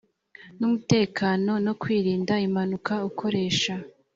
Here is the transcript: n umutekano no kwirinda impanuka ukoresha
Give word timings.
n 0.59 0.61
umutekano 0.67 1.51
no 1.65 1.73
kwirinda 1.81 2.33
impanuka 2.47 2.93
ukoresha 3.09 3.73